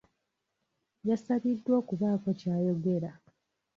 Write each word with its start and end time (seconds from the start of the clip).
Yasabiddwa 1.09 1.71
okubaako 1.81 2.29
ky'ayogera. 2.39 3.11